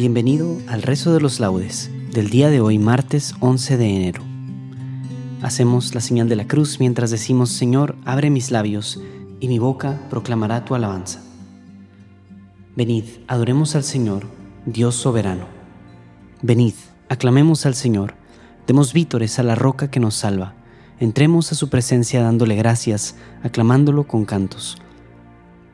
Bienvenido 0.00 0.56
al 0.66 0.80
rezo 0.80 1.12
de 1.12 1.20
los 1.20 1.40
laudes 1.40 1.90
del 2.14 2.30
día 2.30 2.48
de 2.48 2.62
hoy, 2.62 2.78
martes 2.78 3.34
11 3.40 3.76
de 3.76 3.96
enero. 3.96 4.22
Hacemos 5.42 5.94
la 5.94 6.00
señal 6.00 6.26
de 6.30 6.36
la 6.36 6.46
cruz 6.46 6.80
mientras 6.80 7.10
decimos, 7.10 7.50
Señor, 7.50 7.96
abre 8.06 8.30
mis 8.30 8.50
labios 8.50 8.98
y 9.40 9.48
mi 9.48 9.58
boca 9.58 10.00
proclamará 10.08 10.64
tu 10.64 10.74
alabanza. 10.74 11.20
Venid, 12.74 13.04
adoremos 13.26 13.76
al 13.76 13.84
Señor, 13.84 14.24
Dios 14.64 14.94
soberano. 14.94 15.44
Venid, 16.40 16.72
aclamemos 17.10 17.66
al 17.66 17.74
Señor, 17.74 18.14
demos 18.66 18.94
vítores 18.94 19.38
a 19.38 19.42
la 19.42 19.54
roca 19.54 19.90
que 19.90 20.00
nos 20.00 20.14
salva, 20.14 20.54
entremos 20.98 21.52
a 21.52 21.56
su 21.56 21.68
presencia 21.68 22.22
dándole 22.22 22.56
gracias, 22.56 23.16
aclamándolo 23.42 24.04
con 24.04 24.24
cantos. 24.24 24.78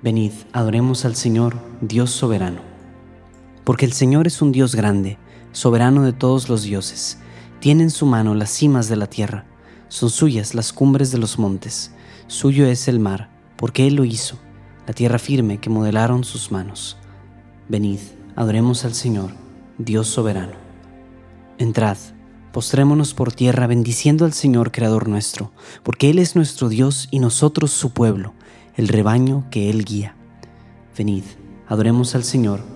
Venid, 0.02 0.32
adoremos 0.52 1.04
al 1.04 1.14
Señor, 1.14 1.54
Dios 1.80 2.10
soberano 2.10 2.75
porque 3.66 3.84
el 3.84 3.92
Señor 3.92 4.28
es 4.28 4.42
un 4.42 4.52
Dios 4.52 4.76
grande, 4.76 5.18
soberano 5.50 6.04
de 6.04 6.12
todos 6.12 6.48
los 6.48 6.62
dioses. 6.62 7.18
Tiene 7.58 7.82
en 7.82 7.90
su 7.90 8.06
mano 8.06 8.36
las 8.36 8.50
cimas 8.50 8.88
de 8.88 8.94
la 8.94 9.08
tierra, 9.08 9.44
son 9.88 10.08
suyas 10.08 10.54
las 10.54 10.72
cumbres 10.72 11.10
de 11.10 11.18
los 11.18 11.36
montes, 11.36 11.90
suyo 12.28 12.64
es 12.66 12.86
el 12.86 13.00
mar, 13.00 13.28
porque 13.56 13.88
Él 13.88 13.96
lo 13.96 14.04
hizo, 14.04 14.38
la 14.86 14.94
tierra 14.94 15.18
firme 15.18 15.58
que 15.58 15.68
modelaron 15.68 16.22
sus 16.22 16.52
manos. 16.52 16.96
Venid, 17.68 17.98
adoremos 18.36 18.84
al 18.84 18.94
Señor, 18.94 19.32
Dios 19.78 20.06
soberano. 20.06 20.52
Entrad, 21.58 21.96
postrémonos 22.52 23.14
por 23.14 23.32
tierra 23.32 23.66
bendiciendo 23.66 24.24
al 24.24 24.32
Señor 24.32 24.70
Creador 24.70 25.08
nuestro, 25.08 25.50
porque 25.82 26.08
Él 26.10 26.20
es 26.20 26.36
nuestro 26.36 26.68
Dios 26.68 27.08
y 27.10 27.18
nosotros 27.18 27.72
su 27.72 27.90
pueblo, 27.90 28.32
el 28.76 28.86
rebaño 28.86 29.44
que 29.50 29.70
Él 29.70 29.84
guía. 29.84 30.14
Venid, 30.96 31.24
adoremos 31.66 32.14
al 32.14 32.22
Señor, 32.22 32.75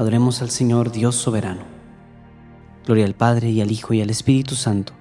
Adoremos 0.00 0.40
al 0.40 0.48
Señor 0.48 0.92
Dios 0.92 1.14
soberano. 1.14 1.60
Gloria 2.86 3.04
al 3.04 3.14
Padre 3.14 3.50
y 3.50 3.60
al 3.60 3.70
Hijo 3.70 3.92
y 3.92 4.00
al 4.00 4.08
Espíritu 4.08 4.54
Santo, 4.54 4.94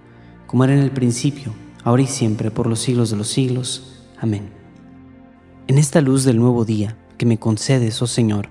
como 0.45 0.65
era 0.65 0.73
en 0.73 0.81
el 0.81 0.91
principio, 0.91 1.53
ahora 1.85 2.01
y 2.01 2.05
siempre, 2.05 2.51
por 2.51 2.67
los 2.67 2.81
siglos 2.81 3.09
de 3.09 3.15
los 3.15 3.29
siglos. 3.29 4.03
Amén. 4.19 4.49
En 5.67 5.77
esta 5.77 6.01
luz 6.01 6.25
del 6.25 6.37
nuevo 6.37 6.65
día 6.65 6.97
que 7.17 7.25
me 7.25 7.39
concedes, 7.39 8.01
oh 8.01 8.07
Señor, 8.07 8.49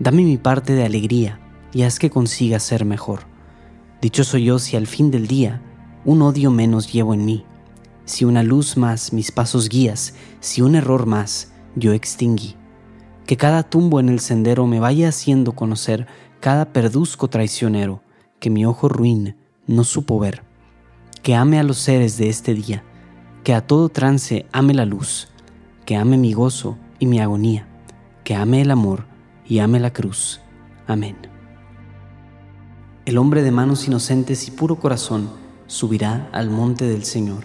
dame 0.00 0.24
mi 0.24 0.36
parte 0.36 0.72
de 0.72 0.84
alegría 0.84 1.38
y 1.72 1.82
haz 1.82 2.00
que 2.00 2.10
consiga 2.10 2.58
ser 2.58 2.84
mejor. 2.84 3.20
Dichoso 4.02 4.36
yo 4.36 4.58
si 4.58 4.76
al 4.76 4.88
fin 4.88 5.12
del 5.12 5.28
día 5.28 5.62
un 6.04 6.22
odio 6.22 6.50
menos 6.50 6.92
llevo 6.92 7.14
en 7.14 7.24
mí, 7.24 7.44
si 8.04 8.24
una 8.24 8.42
luz 8.42 8.76
más 8.76 9.12
mis 9.12 9.30
pasos 9.30 9.68
guías, 9.68 10.14
si 10.40 10.60
un 10.60 10.74
error 10.74 11.06
más 11.06 11.52
yo 11.76 11.92
extinguí 11.92 12.56
que 13.26 13.36
cada 13.36 13.62
tumbo 13.62 14.00
en 14.00 14.08
el 14.08 14.20
sendero 14.20 14.66
me 14.66 14.80
vaya 14.80 15.08
haciendo 15.08 15.52
conocer 15.52 16.06
cada 16.40 16.72
perduzco 16.72 17.28
traicionero 17.28 18.02
que 18.38 18.50
mi 18.50 18.66
ojo 18.66 18.88
ruin 18.88 19.36
no 19.66 19.84
supo 19.84 20.18
ver, 20.18 20.42
que 21.22 21.34
ame 21.34 21.58
a 21.58 21.62
los 21.62 21.78
seres 21.78 22.18
de 22.18 22.28
este 22.28 22.52
día, 22.52 22.84
que 23.42 23.54
a 23.54 23.66
todo 23.66 23.88
trance 23.88 24.44
ame 24.52 24.74
la 24.74 24.84
luz, 24.84 25.28
que 25.86 25.96
ame 25.96 26.18
mi 26.18 26.34
gozo 26.34 26.76
y 26.98 27.06
mi 27.06 27.20
agonía, 27.20 27.66
que 28.24 28.34
ame 28.34 28.60
el 28.60 28.70
amor 28.70 29.06
y 29.46 29.60
ame 29.60 29.80
la 29.80 29.92
cruz. 29.92 30.42
Amén. 30.86 31.16
El 33.06 33.16
hombre 33.16 33.42
de 33.42 33.50
manos 33.50 33.86
inocentes 33.86 34.48
y 34.48 34.50
puro 34.50 34.76
corazón 34.76 35.30
subirá 35.66 36.28
al 36.32 36.50
monte 36.50 36.84
del 36.84 37.04
Señor. 37.04 37.44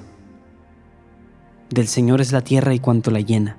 Del 1.70 1.88
Señor 1.88 2.20
es 2.20 2.34
la 2.34 2.42
tierra 2.42 2.74
y 2.74 2.80
cuanto 2.80 3.12
la 3.12 3.22
llena 3.22 3.59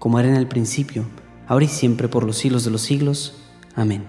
como 0.00 0.18
era 0.18 0.28
en 0.28 0.34
el 0.34 0.48
principio, 0.48 1.04
ahora 1.46 1.66
y 1.66 1.68
siempre 1.68 2.08
por 2.08 2.24
los 2.24 2.38
siglos 2.38 2.64
de 2.64 2.70
los 2.70 2.80
siglos. 2.80 3.34
Amén. 3.76 4.04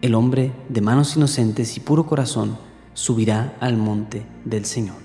El 0.00 0.14
hombre 0.14 0.52
de 0.68 0.80
manos 0.80 1.16
inocentes 1.16 1.76
y 1.76 1.80
puro 1.80 2.06
corazón 2.06 2.56
subirá 2.94 3.56
al 3.60 3.76
monte 3.76 4.24
del 4.44 4.64
Señor. 4.64 5.02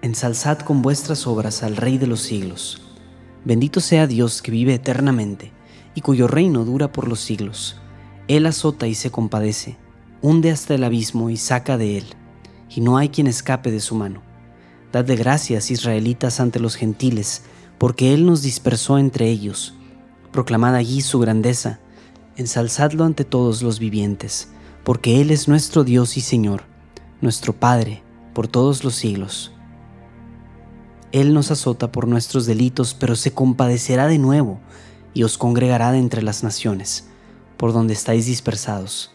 Ensalzad 0.00 0.60
con 0.60 0.80
vuestras 0.80 1.26
obras 1.26 1.64
al 1.64 1.76
Rey 1.76 1.98
de 1.98 2.06
los 2.06 2.20
siglos. 2.20 2.82
Bendito 3.44 3.80
sea 3.80 4.06
Dios 4.06 4.42
que 4.42 4.52
vive 4.52 4.74
eternamente 4.74 5.52
y 5.96 6.02
cuyo 6.02 6.28
reino 6.28 6.64
dura 6.64 6.92
por 6.92 7.08
los 7.08 7.20
siglos. 7.20 7.80
Él 8.28 8.46
azota 8.46 8.86
y 8.86 8.94
se 8.94 9.10
compadece, 9.10 9.76
hunde 10.22 10.52
hasta 10.52 10.74
el 10.74 10.84
abismo 10.84 11.30
y 11.30 11.36
saca 11.36 11.76
de 11.78 11.98
él, 11.98 12.04
y 12.70 12.80
no 12.80 12.96
hay 12.96 13.08
quien 13.08 13.26
escape 13.26 13.72
de 13.72 13.80
su 13.80 13.96
mano. 13.96 14.22
Dad 14.92 15.04
de 15.04 15.16
gracias, 15.16 15.72
israelitas, 15.72 16.38
ante 16.38 16.60
los 16.60 16.76
gentiles, 16.76 17.42
porque 17.82 18.14
Él 18.14 18.26
nos 18.26 18.42
dispersó 18.42 18.96
entre 18.96 19.28
ellos. 19.28 19.74
Proclamad 20.30 20.76
allí 20.76 21.00
su 21.00 21.18
grandeza, 21.18 21.80
ensalzadlo 22.36 23.02
ante 23.02 23.24
todos 23.24 23.60
los 23.60 23.80
vivientes 23.80 24.50
porque 24.84 25.20
Él 25.20 25.32
es 25.32 25.48
nuestro 25.48 25.82
Dios 25.82 26.16
y 26.16 26.20
Señor, 26.20 26.62
nuestro 27.20 27.54
Padre, 27.54 28.04
por 28.34 28.46
todos 28.46 28.84
los 28.84 28.94
siglos. 28.94 29.50
Él 31.10 31.34
nos 31.34 31.50
azota 31.50 31.90
por 31.90 32.06
nuestros 32.06 32.46
delitos, 32.46 32.94
pero 32.94 33.16
se 33.16 33.32
compadecerá 33.32 34.06
de 34.06 34.18
nuevo 34.18 34.60
y 35.12 35.24
os 35.24 35.36
congregará 35.36 35.90
de 35.90 35.98
entre 35.98 36.22
las 36.22 36.44
naciones, 36.44 37.08
por 37.56 37.72
donde 37.72 37.94
estáis 37.94 38.26
dispersados. 38.26 39.10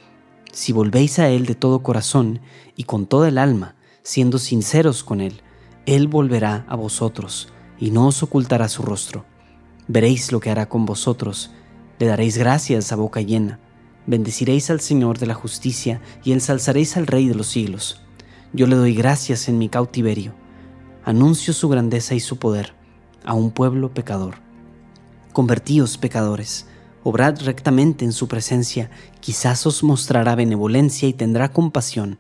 Si 0.52 0.74
volvéis 0.74 1.20
a 1.20 1.30
Él 1.30 1.46
de 1.46 1.56
todo 1.56 1.84
corazón 1.84 2.42
y 2.76 2.84
con 2.84 3.06
toda 3.06 3.30
el 3.30 3.38
alma, 3.38 3.76
siendo 4.04 4.40
sinceros 4.40 5.06
con 5.06 5.22
Él, 5.22 5.40
Él 5.86 6.10
volverá 6.10 6.66
a 6.68 6.76
vosotros 6.76 7.54
y 7.80 7.92
no 7.92 8.08
os 8.08 8.24
ocultará 8.24 8.68
su 8.70 8.84
rostro. 8.84 9.26
Veréis 9.88 10.32
lo 10.32 10.40
que 10.40 10.50
hará 10.50 10.68
con 10.68 10.86
vosotros, 10.86 11.52
le 12.00 12.08
daréis 12.08 12.38
gracias 12.38 12.92
a 12.92 12.96
boca 12.96 13.22
llena 13.22 13.60
Bendeciréis 14.08 14.70
al 14.70 14.80
Señor 14.80 15.20
de 15.20 15.26
la 15.26 15.34
justicia 15.34 16.00
y 16.24 16.32
ensalzaréis 16.32 16.96
al 16.96 17.08
Rey 17.08 17.28
de 17.28 17.36
los 17.36 17.48
siglos. 17.48 18.02
Yo 18.54 18.66
le 18.66 18.78
doy 18.78 18.96
gracias 18.96 19.50
en 19.50 19.58
mi 19.58 19.68
cautiverio. 19.68 20.34
Anuncio 21.04 21.54
su 21.54 21.68
grandeza 21.68 22.16
y 22.16 22.22
su 22.22 22.38
poder 22.38 22.74
a 23.26 23.34
un 23.34 23.52
pueblo 23.52 23.94
pecador. 23.94 24.36
Convertíos, 25.34 25.98
pecadores, 25.98 26.68
obrad 27.04 27.42
rectamente 27.42 28.06
en 28.06 28.14
su 28.14 28.30
presencia, 28.30 28.90
quizás 29.20 29.68
os 29.68 29.84
mostrará 29.84 30.36
benevolencia 30.36 31.10
y 31.10 31.14
tendrá 31.14 31.52
compasión. 31.52 32.18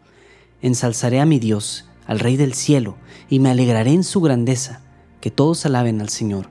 Ensalzaré 0.61 1.21
a 1.21 1.25
mi 1.25 1.39
Dios, 1.39 1.85
al 2.05 2.19
Rey 2.19 2.35
del 2.35 2.53
cielo, 2.53 2.97
y 3.29 3.39
me 3.39 3.49
alegraré 3.49 3.93
en 3.93 4.03
su 4.03 4.19
grandeza, 4.19 4.81
que 5.21 5.31
todos 5.31 5.65
alaben 5.65 6.01
al 6.01 6.09
Señor, 6.09 6.49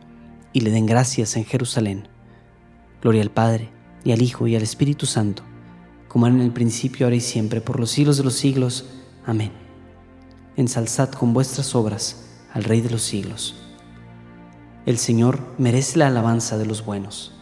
y 0.52 0.60
le 0.60 0.70
den 0.70 0.86
gracias 0.86 1.36
en 1.36 1.44
Jerusalén. 1.44 2.08
Gloria 3.02 3.22
al 3.22 3.30
Padre, 3.30 3.70
y 4.04 4.12
al 4.12 4.22
Hijo 4.22 4.46
y 4.46 4.56
al 4.56 4.62
Espíritu 4.62 5.06
Santo, 5.06 5.42
como 6.08 6.26
era 6.26 6.36
en 6.36 6.42
el 6.42 6.52
principio, 6.52 7.06
ahora 7.06 7.16
y 7.16 7.20
siempre, 7.20 7.60
por 7.60 7.80
los 7.80 7.90
siglos 7.90 8.16
de 8.16 8.24
los 8.24 8.34
siglos. 8.34 8.86
Amén. 9.24 9.52
Ensalzad 10.56 11.10
con 11.10 11.32
vuestras 11.32 11.74
obras 11.74 12.24
al 12.52 12.64
Rey 12.64 12.80
de 12.80 12.90
los 12.90 13.02
siglos. 13.02 13.54
El 14.86 14.98
Señor 14.98 15.40
merece 15.58 15.98
la 15.98 16.06
alabanza 16.06 16.56
de 16.56 16.64
los 16.64 16.84
buenos. 16.84 17.34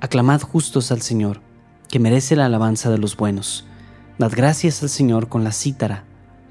Aclamad 0.00 0.40
justos 0.40 0.90
al 0.90 1.00
Señor, 1.00 1.40
que 1.88 2.00
merece 2.00 2.36
la 2.36 2.46
alabanza 2.46 2.90
de 2.90 2.98
los 2.98 3.16
buenos. 3.16 3.66
Dad 4.18 4.32
gracias 4.34 4.82
al 4.82 4.88
Señor 4.88 5.28
con 5.28 5.44
la 5.44 5.52
cítara, 5.52 6.04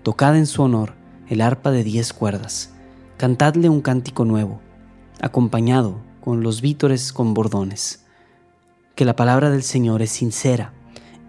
tocad 0.03 0.37
en 0.37 0.47
su 0.47 0.63
honor 0.63 0.93
el 1.29 1.41
arpa 1.41 1.69
de 1.69 1.83
diez 1.83 2.11
cuerdas, 2.13 2.73
cantadle 3.19 3.67
un 3.67 3.81
cántico 3.81 4.23
nuevo, 4.23 4.61
acompañado 5.19 5.99
con 6.21 6.41
los 6.41 6.61
vítores 6.61 7.11
con 7.11 7.33
bordones 7.33 8.05
que 8.95 9.03
la 9.03 9.17
palabra 9.17 9.49
del 9.49 9.61
Señor 9.61 10.01
es 10.01 10.09
sincera 10.09 10.71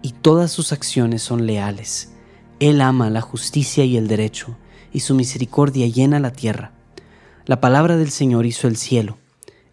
y 0.01 0.13
todas 0.13 0.53
sus 0.53 0.71
acciones 0.71 1.21
son 1.21 1.45
leales. 1.45 2.13
Él 2.61 2.79
ama 2.79 3.09
la 3.09 3.19
justicia 3.19 3.83
y 3.83 3.97
el 3.97 4.07
derecho, 4.07 4.55
y 4.93 5.01
su 5.01 5.15
misericordia 5.15 5.85
llena 5.85 6.21
la 6.21 6.31
tierra. 6.31 6.71
La 7.45 7.59
palabra 7.59 7.97
del 7.97 8.09
Señor 8.09 8.45
hizo 8.45 8.69
el 8.69 8.77
cielo, 8.77 9.17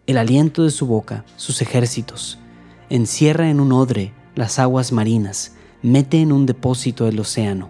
el 0.05 0.17
aliento 0.17 0.65
de 0.65 0.71
su 0.71 0.87
boca, 0.87 1.23
sus 1.37 1.61
ejércitos. 1.61 2.37
Encierra 2.89 3.49
en 3.49 3.61
un 3.61 3.71
odre 3.71 4.11
las 4.35 4.59
aguas 4.59 4.91
marinas, 4.91 5.53
mete 5.81 6.19
en 6.19 6.33
un 6.33 6.45
depósito 6.45 7.07
el 7.07 7.17
océano. 7.17 7.69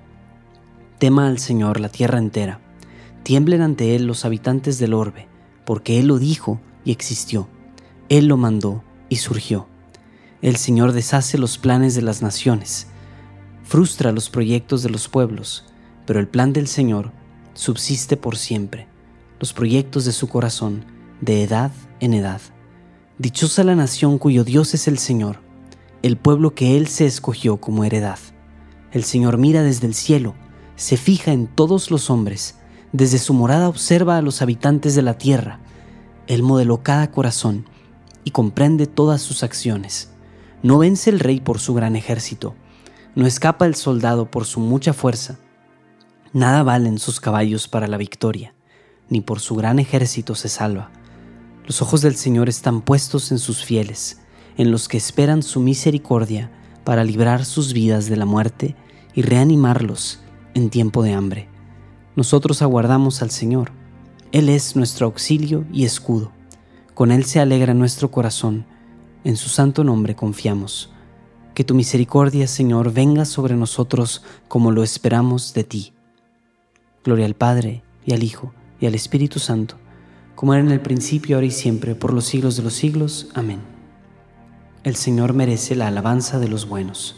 Tema 0.97 1.27
al 1.27 1.37
Señor 1.37 1.79
la 1.79 1.89
tierra 1.89 2.17
entera. 2.17 2.61
Tiemblen 3.29 3.61
ante 3.61 3.95
Él 3.95 4.07
los 4.07 4.25
habitantes 4.25 4.79
del 4.79 4.95
orbe, 4.95 5.27
porque 5.63 5.99
Él 5.99 6.07
lo 6.07 6.17
dijo 6.17 6.59
y 6.83 6.91
existió. 6.91 7.47
Él 8.09 8.25
lo 8.25 8.37
mandó 8.37 8.83
y 9.07 9.17
surgió. 9.17 9.67
El 10.41 10.55
Señor 10.55 10.93
deshace 10.93 11.37
los 11.37 11.59
planes 11.59 11.93
de 11.93 12.01
las 12.01 12.23
naciones, 12.23 12.87
frustra 13.61 14.11
los 14.11 14.31
proyectos 14.31 14.81
de 14.81 14.89
los 14.89 15.07
pueblos, 15.09 15.65
pero 16.07 16.19
el 16.19 16.27
plan 16.27 16.53
del 16.53 16.67
Señor 16.67 17.11
subsiste 17.53 18.17
por 18.17 18.35
siempre, 18.35 18.87
los 19.39 19.53
proyectos 19.53 20.05
de 20.05 20.11
su 20.11 20.27
corazón, 20.27 20.83
de 21.21 21.43
edad 21.43 21.71
en 21.99 22.15
edad. 22.15 22.41
Dichosa 23.19 23.63
la 23.63 23.75
nación 23.75 24.17
cuyo 24.17 24.43
Dios 24.43 24.73
es 24.73 24.87
el 24.87 24.97
Señor, 24.97 25.37
el 26.01 26.17
pueblo 26.17 26.55
que 26.55 26.77
Él 26.77 26.87
se 26.87 27.05
escogió 27.05 27.57
como 27.57 27.83
heredad. 27.83 28.17
El 28.91 29.03
Señor 29.03 29.37
mira 29.37 29.61
desde 29.61 29.85
el 29.85 29.93
cielo, 29.93 30.33
se 30.77 30.97
fija 30.97 31.31
en 31.31 31.45
todos 31.45 31.91
los 31.91 32.09
hombres, 32.09 32.55
desde 32.91 33.19
su 33.19 33.33
morada 33.33 33.69
observa 33.69 34.17
a 34.17 34.21
los 34.21 34.41
habitantes 34.41 34.95
de 34.95 35.01
la 35.01 35.17
tierra. 35.17 35.59
Él 36.27 36.43
modeló 36.43 36.81
cada 36.81 37.11
corazón 37.11 37.65
y 38.23 38.31
comprende 38.31 38.87
todas 38.87 39.21
sus 39.21 39.43
acciones. 39.43 40.11
No 40.63 40.79
vence 40.79 41.09
el 41.09 41.19
rey 41.19 41.39
por 41.39 41.59
su 41.59 41.73
gran 41.73 41.95
ejército, 41.95 42.55
no 43.15 43.25
escapa 43.25 43.65
el 43.65 43.75
soldado 43.75 44.29
por 44.29 44.45
su 44.45 44.59
mucha 44.59 44.93
fuerza. 44.93 45.39
Nada 46.33 46.63
valen 46.63 46.99
sus 46.99 47.19
caballos 47.19 47.67
para 47.67 47.87
la 47.87 47.97
victoria, 47.97 48.53
ni 49.09 49.21
por 49.21 49.39
su 49.39 49.55
gran 49.55 49.79
ejército 49.79 50.35
se 50.35 50.49
salva. 50.49 50.91
Los 51.65 51.81
ojos 51.81 52.01
del 52.01 52.15
Señor 52.15 52.49
están 52.49 52.81
puestos 52.81 53.31
en 53.31 53.39
sus 53.39 53.63
fieles, 53.63 54.21
en 54.57 54.71
los 54.71 54.87
que 54.87 54.97
esperan 54.97 55.43
su 55.43 55.59
misericordia 55.59 56.51
para 56.83 57.03
librar 57.03 57.45
sus 57.45 57.73
vidas 57.73 58.07
de 58.07 58.17
la 58.17 58.25
muerte 58.25 58.75
y 59.13 59.21
reanimarlos 59.21 60.21
en 60.53 60.69
tiempo 60.69 61.03
de 61.03 61.13
hambre. 61.13 61.49
Nosotros 62.19 62.61
aguardamos 62.61 63.21
al 63.21 63.31
Señor. 63.31 63.71
Él 64.33 64.49
es 64.49 64.75
nuestro 64.75 65.05
auxilio 65.05 65.65
y 65.71 65.85
escudo. 65.85 66.33
Con 66.93 67.13
Él 67.13 67.23
se 67.23 67.39
alegra 67.39 67.73
nuestro 67.73 68.11
corazón 68.11 68.65
en 69.23 69.37
su 69.37 69.47
santo 69.47 69.85
nombre 69.85 70.17
confiamos. 70.17 70.91
Que 71.53 71.63
tu 71.63 71.75
misericordia, 71.75 72.45
Señor, 72.45 72.91
venga 72.91 73.23
sobre 73.23 73.55
nosotros 73.55 74.21
como 74.49 74.73
lo 74.73 74.83
esperamos 74.83 75.53
de 75.53 75.63
ti. 75.63 75.93
Gloria 77.05 77.25
al 77.25 77.35
Padre, 77.35 77.83
y 78.05 78.11
al 78.11 78.21
Hijo, 78.21 78.51
y 78.81 78.85
al 78.85 78.95
Espíritu 78.95 79.39
Santo, 79.39 79.75
como 80.35 80.53
era 80.53 80.61
en 80.61 80.71
el 80.71 80.81
principio, 80.81 81.37
ahora 81.37 81.47
y 81.47 81.51
siempre, 81.51 81.95
por 81.95 82.11
los 82.11 82.25
siglos 82.25 82.57
de 82.57 82.63
los 82.63 82.73
siglos. 82.73 83.29
Amén. 83.33 83.61
El 84.83 84.97
Señor 84.97 85.33
merece 85.33 85.73
la 85.73 85.87
alabanza 85.87 86.37
de 86.37 86.49
los 86.49 86.67
buenos. 86.67 87.15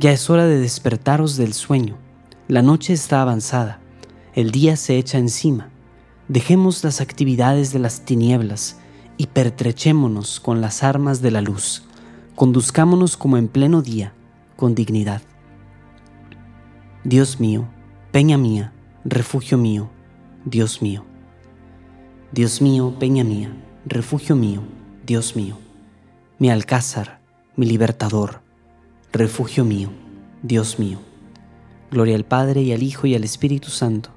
Ya 0.00 0.10
es 0.10 0.28
hora 0.28 0.46
de 0.46 0.58
despertaros 0.58 1.36
del 1.36 1.52
sueño. 1.52 2.04
La 2.48 2.62
noche 2.62 2.92
está 2.92 3.22
avanzada, 3.22 3.80
el 4.36 4.52
día 4.52 4.76
se 4.76 4.98
echa 4.98 5.18
encima. 5.18 5.68
Dejemos 6.28 6.84
las 6.84 7.00
actividades 7.00 7.72
de 7.72 7.80
las 7.80 8.02
tinieblas 8.02 8.78
y 9.16 9.26
pertrechémonos 9.26 10.38
con 10.38 10.60
las 10.60 10.84
armas 10.84 11.20
de 11.20 11.32
la 11.32 11.40
luz, 11.40 11.82
conduzcámonos 12.36 13.16
como 13.16 13.36
en 13.36 13.48
pleno 13.48 13.82
día, 13.82 14.12
con 14.54 14.76
dignidad. 14.76 15.22
Dios 17.02 17.40
mío, 17.40 17.66
peña 18.12 18.38
mía, 18.38 18.72
refugio 19.04 19.58
mío, 19.58 19.90
Dios 20.44 20.82
mío. 20.82 21.04
Dios 22.30 22.62
mío, 22.62 22.94
peña 23.00 23.24
mía, 23.24 23.50
refugio 23.86 24.36
mío, 24.36 24.62
Dios 25.04 25.34
mío. 25.34 25.58
Mi 26.38 26.48
alcázar, 26.50 27.18
mi 27.56 27.66
libertador, 27.66 28.40
refugio 29.12 29.64
mío, 29.64 29.90
Dios 30.44 30.78
mío. 30.78 31.05
Gloria 31.90 32.16
al 32.16 32.24
Padre 32.24 32.62
y 32.62 32.72
al 32.72 32.82
Hijo 32.82 33.06
y 33.06 33.14
al 33.14 33.22
Espíritu 33.22 33.70
Santo. 33.70 34.10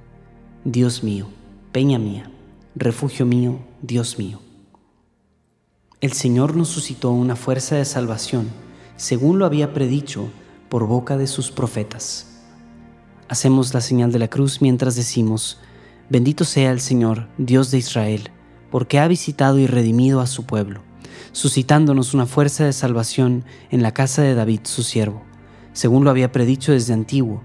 Dios 0.64 1.04
mío, 1.04 1.28
peña 1.70 2.00
mía, 2.00 2.28
refugio 2.74 3.26
mío, 3.26 3.60
Dios 3.80 4.18
mío. 4.18 4.40
El 6.00 6.12
Señor 6.12 6.56
nos 6.56 6.68
suscitó 6.68 7.12
una 7.12 7.36
fuerza 7.36 7.76
de 7.76 7.84
salvación, 7.84 8.48
según 8.96 9.38
lo 9.38 9.46
había 9.46 9.72
predicho 9.72 10.28
por 10.68 10.88
boca 10.88 11.16
de 11.16 11.28
sus 11.28 11.52
profetas. 11.52 12.42
Hacemos 13.28 13.72
la 13.72 13.80
señal 13.80 14.10
de 14.10 14.18
la 14.18 14.28
cruz 14.28 14.60
mientras 14.60 14.96
decimos, 14.96 15.60
Bendito 16.08 16.44
sea 16.44 16.72
el 16.72 16.80
Señor, 16.80 17.28
Dios 17.38 17.70
de 17.70 17.78
Israel, 17.78 18.30
porque 18.72 18.98
ha 18.98 19.06
visitado 19.06 19.60
y 19.60 19.68
redimido 19.68 20.20
a 20.20 20.26
su 20.26 20.44
pueblo, 20.44 20.82
suscitándonos 21.30 22.14
una 22.14 22.26
fuerza 22.26 22.64
de 22.64 22.72
salvación 22.72 23.44
en 23.70 23.84
la 23.84 23.94
casa 23.94 24.22
de 24.22 24.34
David 24.34 24.60
su 24.64 24.82
siervo, 24.82 25.22
según 25.72 26.02
lo 26.02 26.10
había 26.10 26.32
predicho 26.32 26.72
desde 26.72 26.94
antiguo, 26.94 27.44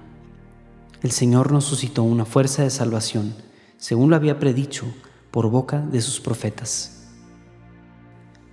El 1.01 1.11
Señor 1.11 1.51
nos 1.51 1.65
suscitó 1.65 2.03
una 2.03 2.25
fuerza 2.25 2.61
de 2.61 2.69
salvación, 2.69 3.33
según 3.77 4.11
lo 4.11 4.15
había 4.15 4.37
predicho 4.39 4.85
por 5.31 5.49
boca 5.49 5.79
de 5.79 5.99
sus 5.99 6.19
profetas. 6.19 7.07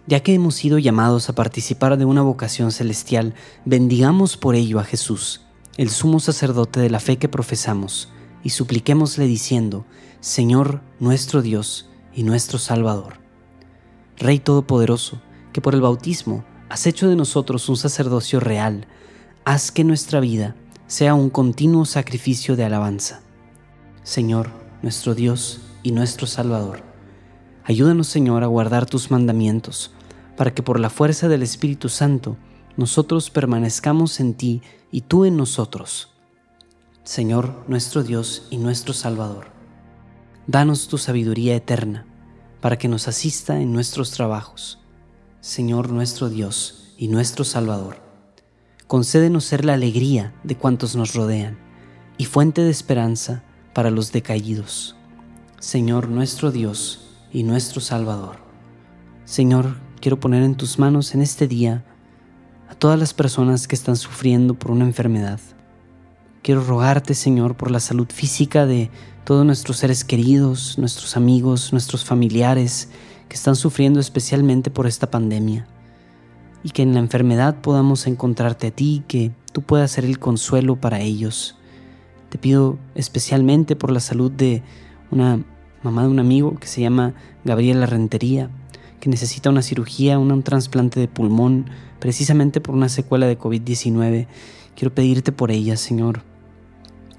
Ya 0.06 0.20
que 0.20 0.32
hemos 0.32 0.54
sido 0.54 0.78
llamados 0.78 1.28
a 1.28 1.34
participar 1.34 1.98
de 1.98 2.06
una 2.06 2.22
vocación 2.22 2.72
celestial, 2.72 3.34
bendigamos 3.66 4.38
por 4.38 4.54
ello 4.54 4.80
a 4.80 4.84
Jesús, 4.84 5.42
el 5.76 5.90
sumo 5.90 6.20
sacerdote 6.20 6.80
de 6.80 6.88
la 6.88 7.00
fe 7.00 7.18
que 7.18 7.28
profesamos, 7.28 8.08
y 8.42 8.50
supliquémosle 8.50 9.26
diciendo, 9.26 9.84
Señor 10.20 10.80
nuestro 11.00 11.42
Dios, 11.42 11.90
y 12.14 12.22
nuestro 12.22 12.58
Salvador. 12.58 13.20
Rey 14.16 14.40
Todopoderoso, 14.40 15.20
que 15.52 15.60
por 15.60 15.74
el 15.74 15.82
bautismo 15.82 16.44
has 16.68 16.86
hecho 16.86 17.08
de 17.08 17.14
nosotros 17.14 17.68
un 17.68 17.76
sacerdocio 17.76 18.40
real, 18.40 18.86
haz 19.44 19.70
que 19.70 19.84
nuestra 19.84 20.18
vida 20.18 20.56
sea 20.88 21.12
un 21.12 21.28
continuo 21.28 21.84
sacrificio 21.84 22.56
de 22.56 22.64
alabanza. 22.64 23.20
Señor, 24.02 24.48
nuestro 24.82 25.14
Dios 25.14 25.60
y 25.82 25.92
nuestro 25.92 26.26
Salvador, 26.26 26.82
ayúdanos 27.62 28.08
Señor 28.08 28.42
a 28.42 28.46
guardar 28.46 28.86
tus 28.86 29.10
mandamientos, 29.10 29.92
para 30.34 30.54
que 30.54 30.62
por 30.62 30.80
la 30.80 30.88
fuerza 30.88 31.28
del 31.28 31.42
Espíritu 31.42 31.90
Santo 31.90 32.38
nosotros 32.78 33.28
permanezcamos 33.28 34.18
en 34.18 34.32
ti 34.32 34.62
y 34.90 35.02
tú 35.02 35.26
en 35.26 35.36
nosotros. 35.36 36.14
Señor, 37.04 37.64
nuestro 37.68 38.02
Dios 38.02 38.46
y 38.48 38.56
nuestro 38.56 38.94
Salvador, 38.94 39.48
danos 40.46 40.88
tu 40.88 40.96
sabiduría 40.96 41.54
eterna 41.54 42.06
para 42.62 42.78
que 42.78 42.88
nos 42.88 43.08
asista 43.08 43.60
en 43.60 43.74
nuestros 43.74 44.12
trabajos. 44.12 44.78
Señor 45.42 45.90
nuestro 45.90 46.30
Dios 46.30 46.94
y 46.96 47.08
nuestro 47.08 47.44
Salvador, 47.44 48.07
concédenos 48.88 49.44
ser 49.44 49.66
la 49.66 49.74
alegría 49.74 50.32
de 50.44 50.56
cuantos 50.56 50.96
nos 50.96 51.12
rodean 51.12 51.58
y 52.16 52.24
fuente 52.24 52.62
de 52.62 52.70
esperanza 52.70 53.44
para 53.74 53.90
los 53.90 54.12
decaídos. 54.12 54.96
Señor 55.60 56.08
nuestro 56.08 56.50
Dios 56.50 57.18
y 57.30 57.42
nuestro 57.42 57.82
Salvador. 57.82 58.36
Señor, 59.26 59.76
quiero 60.00 60.18
poner 60.18 60.42
en 60.42 60.54
tus 60.54 60.78
manos 60.78 61.14
en 61.14 61.20
este 61.20 61.46
día 61.46 61.84
a 62.70 62.74
todas 62.74 62.98
las 62.98 63.12
personas 63.12 63.68
que 63.68 63.76
están 63.76 63.96
sufriendo 63.96 64.54
por 64.54 64.70
una 64.70 64.86
enfermedad. 64.86 65.38
Quiero 66.42 66.64
rogarte, 66.64 67.12
Señor, 67.12 67.58
por 67.58 67.70
la 67.70 67.80
salud 67.80 68.08
física 68.10 68.64
de 68.64 68.90
todos 69.24 69.44
nuestros 69.44 69.76
seres 69.76 70.02
queridos, 70.02 70.78
nuestros 70.78 71.14
amigos, 71.14 71.72
nuestros 71.72 72.06
familiares 72.06 72.88
que 73.28 73.36
están 73.36 73.54
sufriendo 73.54 74.00
especialmente 74.00 74.70
por 74.70 74.86
esta 74.86 75.10
pandemia. 75.10 75.66
Y 76.62 76.70
que 76.70 76.82
en 76.82 76.94
la 76.94 77.00
enfermedad 77.00 77.60
podamos 77.60 78.06
encontrarte 78.06 78.68
a 78.68 78.70
ti, 78.70 79.04
que 79.06 79.32
tú 79.52 79.62
puedas 79.62 79.90
ser 79.90 80.04
el 80.04 80.18
consuelo 80.18 80.76
para 80.76 81.00
ellos. 81.00 81.56
Te 82.28 82.38
pido 82.38 82.78
especialmente 82.94 83.76
por 83.76 83.90
la 83.90 84.00
salud 84.00 84.30
de 84.30 84.62
una 85.10 85.44
mamá 85.82 86.02
de 86.02 86.08
un 86.08 86.18
amigo 86.18 86.56
que 86.58 86.66
se 86.66 86.80
llama 86.80 87.14
Gabriela 87.44 87.86
Rentería, 87.86 88.50
que 89.00 89.08
necesita 89.08 89.50
una 89.50 89.62
cirugía, 89.62 90.18
un 90.18 90.42
trasplante 90.42 91.00
de 91.00 91.08
pulmón, 91.08 91.70
precisamente 92.00 92.60
por 92.60 92.74
una 92.74 92.88
secuela 92.88 93.26
de 93.26 93.38
COVID-19. 93.38 94.26
Quiero 94.74 94.94
pedirte 94.94 95.32
por 95.32 95.50
ella, 95.50 95.76
Señor. 95.76 96.22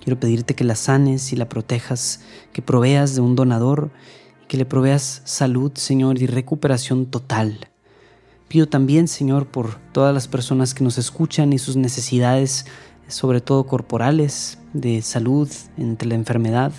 Quiero 0.03 0.19
pedirte 0.19 0.55
que 0.55 0.63
la 0.63 0.75
sanes 0.75 1.33
y 1.33 1.35
la 1.35 1.49
protejas, 1.49 2.21
que 2.53 2.61
proveas 2.61 3.15
de 3.15 3.21
un 3.21 3.35
donador 3.35 3.91
que 4.49 4.57
le 4.57 4.65
proveas 4.65 5.21
salud, 5.25 5.71
Señor, 5.75 6.19
y 6.19 6.25
recuperación 6.25 7.05
total. 7.05 7.68
Pido 8.49 8.67
también, 8.67 9.07
Señor, 9.07 9.45
por 9.45 9.75
todas 9.93 10.11
las 10.11 10.27
personas 10.27 10.73
que 10.73 10.83
nos 10.83 10.97
escuchan 10.97 11.53
y 11.53 11.59
sus 11.59 11.75
necesidades, 11.75 12.65
sobre 13.07 13.41
todo 13.41 13.67
corporales, 13.67 14.57
de 14.73 15.03
salud, 15.03 15.47
entre 15.77 16.09
la 16.09 16.15
enfermedad, 16.15 16.73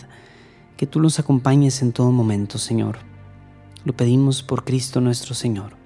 que 0.77 0.89
tú 0.89 0.99
los 0.99 1.21
acompañes 1.21 1.81
en 1.81 1.93
todo 1.93 2.11
momento, 2.11 2.59
Señor. 2.59 2.99
Lo 3.85 3.93
pedimos 3.93 4.43
por 4.43 4.65
Cristo 4.65 5.01
nuestro 5.01 5.35
Señor, 5.35 5.77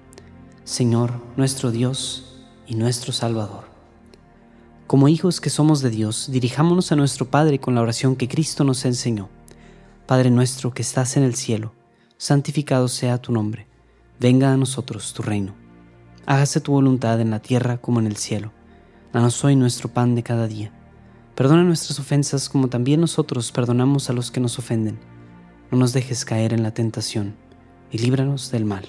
Señor 0.63 1.21
nuestro 1.37 1.69
Dios 1.69 2.43
y 2.65 2.73
nuestro 2.73 3.13
Salvador. 3.13 3.65
Como 4.87 5.07
hijos 5.07 5.39
que 5.39 5.51
somos 5.51 5.81
de 5.81 5.91
Dios, 5.91 6.29
dirijámonos 6.31 6.91
a 6.91 6.95
nuestro 6.95 7.29
Padre 7.29 7.59
con 7.59 7.75
la 7.75 7.81
oración 7.81 8.15
que 8.15 8.27
Cristo 8.27 8.63
nos 8.63 8.85
enseñó. 8.85 9.29
Padre 10.07 10.31
nuestro 10.31 10.73
que 10.73 10.81
estás 10.81 11.15
en 11.15 11.23
el 11.23 11.35
cielo, 11.35 11.73
santificado 12.17 12.87
sea 12.87 13.19
tu 13.19 13.31
nombre. 13.31 13.67
Venga 14.19 14.51
a 14.51 14.57
nosotros 14.57 15.13
tu 15.13 15.21
reino. 15.21 15.64
Hágase 16.27 16.59
tu 16.59 16.71
voluntad 16.71 17.21
en 17.21 17.29
la 17.29 17.39
tierra 17.39 17.77
como 17.77 17.99
en 17.99 18.07
el 18.07 18.17
cielo. 18.17 18.51
Danos 19.13 19.43
hoy 19.43 19.55
nuestro 19.55 19.89
pan 19.89 20.15
de 20.15 20.23
cada 20.23 20.47
día. 20.47 20.71
Perdona 21.35 21.63
nuestras 21.63 21.99
ofensas 21.99 22.49
como 22.49 22.67
también 22.67 22.99
nosotros 22.99 23.51
perdonamos 23.51 24.09
a 24.09 24.13
los 24.13 24.31
que 24.31 24.39
nos 24.39 24.57
ofenden. 24.57 24.97
No 25.69 25.77
nos 25.77 25.93
dejes 25.93 26.25
caer 26.25 26.51
en 26.51 26.63
la 26.63 26.73
tentación 26.73 27.35
y 27.91 27.99
líbranos 27.99 28.49
del 28.49 28.65
mal. 28.65 28.87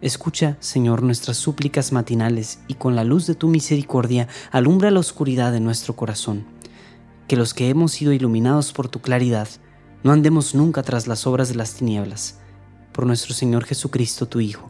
Escucha, 0.00 0.56
Señor, 0.58 1.04
nuestras 1.04 1.36
súplicas 1.36 1.92
matinales 1.92 2.58
y 2.66 2.74
con 2.74 2.96
la 2.96 3.04
luz 3.04 3.28
de 3.28 3.36
tu 3.36 3.46
misericordia 3.46 4.26
alumbra 4.50 4.90
la 4.90 4.98
oscuridad 4.98 5.52
de 5.52 5.60
nuestro 5.60 5.94
corazón. 5.94 6.44
Que 7.28 7.36
los 7.36 7.54
que 7.54 7.68
hemos 7.68 7.92
sido 7.92 8.12
iluminados 8.12 8.72
por 8.72 8.88
tu 8.88 9.00
claridad 9.00 9.46
no 10.02 10.10
andemos 10.10 10.56
nunca 10.56 10.82
tras 10.82 11.06
las 11.06 11.24
obras 11.28 11.50
de 11.50 11.54
las 11.54 11.74
tinieblas. 11.74 12.40
Por 12.92 13.06
nuestro 13.06 13.32
Señor 13.32 13.64
Jesucristo, 13.64 14.26
tu 14.26 14.40
Hijo, 14.40 14.69